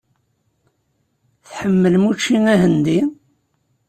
[1.47, 2.99] Tḥemmlem učči ahendi?